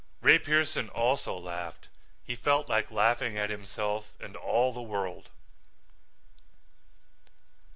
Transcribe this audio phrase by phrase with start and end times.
[0.19, 1.87] Ray Pearson also laughed.
[2.23, 5.29] He felt like laughing at himself and all the world.